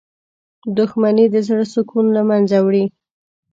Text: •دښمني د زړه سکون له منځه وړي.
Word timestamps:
•دښمني 0.77 1.25
د 1.33 1.35
زړه 1.47 1.65
سکون 1.73 2.05
له 2.15 2.21
منځه 2.29 2.57
وړي. 2.65 2.85